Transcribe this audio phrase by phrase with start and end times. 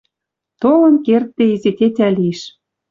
[0.61, 2.39] Толын кердде изи тетя лиш.